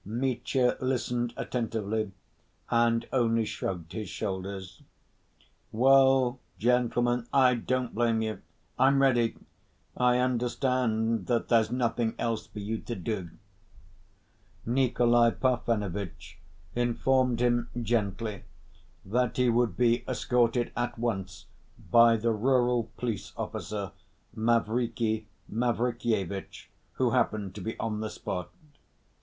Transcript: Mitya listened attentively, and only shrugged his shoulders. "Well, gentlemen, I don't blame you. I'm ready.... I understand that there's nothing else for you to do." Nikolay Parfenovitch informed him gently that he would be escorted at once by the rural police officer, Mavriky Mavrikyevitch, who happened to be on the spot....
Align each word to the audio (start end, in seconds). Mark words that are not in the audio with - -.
Mitya 0.03 0.77
listened 0.79 1.31
attentively, 1.37 2.11
and 2.71 3.07
only 3.13 3.45
shrugged 3.45 3.93
his 3.93 4.09
shoulders. 4.09 4.81
"Well, 5.71 6.39
gentlemen, 6.57 7.27
I 7.31 7.53
don't 7.53 7.93
blame 7.93 8.23
you. 8.23 8.41
I'm 8.79 8.99
ready.... 8.99 9.35
I 9.95 10.17
understand 10.17 11.27
that 11.27 11.49
there's 11.49 11.69
nothing 11.71 12.15
else 12.17 12.47
for 12.47 12.57
you 12.57 12.79
to 12.79 12.95
do." 12.95 13.29
Nikolay 14.65 15.33
Parfenovitch 15.35 16.39
informed 16.73 17.39
him 17.39 17.69
gently 17.79 18.43
that 19.05 19.37
he 19.37 19.49
would 19.51 19.77
be 19.77 20.03
escorted 20.07 20.71
at 20.75 20.97
once 20.97 21.45
by 21.91 22.17
the 22.17 22.31
rural 22.31 22.89
police 22.97 23.33
officer, 23.37 23.91
Mavriky 24.35 25.27
Mavrikyevitch, 25.47 26.71
who 26.93 27.11
happened 27.11 27.53
to 27.53 27.61
be 27.61 27.77
on 27.79 27.99
the 27.99 28.09
spot.... 28.09 28.49